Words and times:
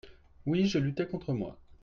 Oui, 0.47 0.65
je 0.65 0.79
luttai 0.79 1.05
contre 1.07 1.31
moi. 1.31 1.59